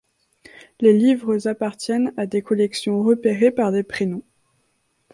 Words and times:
Les 0.79 0.93
livres 0.97 1.47
appartiennent 1.47 2.11
à 2.17 2.25
des 2.25 2.41
collections 2.41 3.03
repérées 3.03 3.51
par 3.51 3.71
des 3.71 3.83
prénoms. 3.83 4.23